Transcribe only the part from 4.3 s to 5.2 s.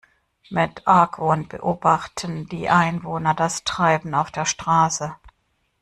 der Straße.